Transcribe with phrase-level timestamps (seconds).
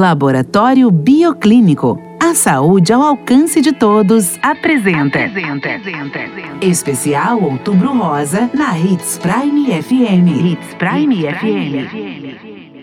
[0.00, 2.00] Laboratório Bioclínico.
[2.22, 5.18] A saúde ao alcance de todos apresenta.
[6.62, 10.52] Especial Outubro Rosa na Hits Prime FM.
[10.52, 12.79] Hits Prime, FM.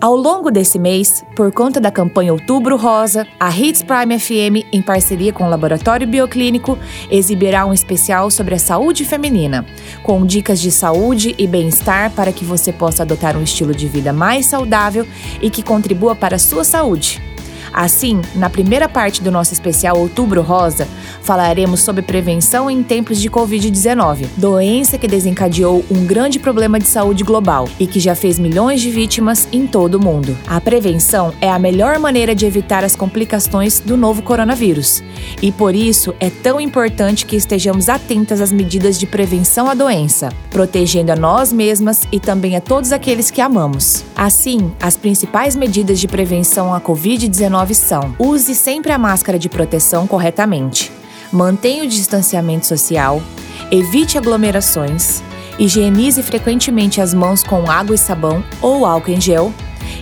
[0.00, 4.80] Ao longo desse mês, por conta da campanha Outubro Rosa, a Hits Prime FM, em
[4.80, 6.78] parceria com o Laboratório Bioclínico,
[7.10, 9.66] exibirá um especial sobre a saúde feminina,
[10.04, 14.12] com dicas de saúde e bem-estar para que você possa adotar um estilo de vida
[14.12, 15.04] mais saudável
[15.42, 17.27] e que contribua para a sua saúde.
[17.72, 20.86] Assim, na primeira parte do nosso especial Outubro Rosa,
[21.22, 27.24] falaremos sobre prevenção em tempos de Covid-19, doença que desencadeou um grande problema de saúde
[27.24, 30.36] global e que já fez milhões de vítimas em todo o mundo.
[30.46, 35.02] A prevenção é a melhor maneira de evitar as complicações do novo coronavírus.
[35.42, 40.30] E por isso é tão importante que estejamos atentas às medidas de prevenção à doença,
[40.50, 44.04] protegendo a nós mesmas e também a todos aqueles que amamos.
[44.16, 50.06] Assim, as principais medidas de prevenção à Covid-19 são: use sempre a máscara de proteção
[50.06, 50.92] corretamente,
[51.32, 53.22] mantenha o distanciamento social,
[53.70, 55.22] evite aglomerações,
[55.58, 59.52] higienize frequentemente as mãos com água e sabão ou álcool em gel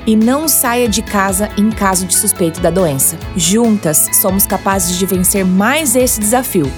[0.06, 3.18] e não saia de casa em caso de suspeito da doença.
[3.36, 6.70] Juntas, somos capazes de vencer mais esse desafio.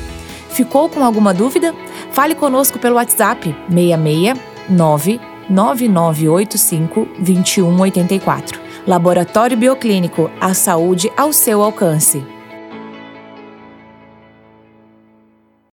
[0.51, 1.75] Ficou com alguma dúvida?
[2.11, 8.68] Fale conosco pelo WhatsApp 669 9985 2184.
[8.89, 12.25] Laboratório Bioclínico, a saúde ao seu alcance.